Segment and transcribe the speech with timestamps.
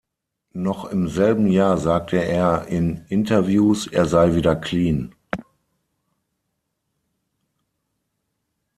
[0.55, 5.13] Noch im selben Jahr sagte er in Interviews, er sei wieder clean.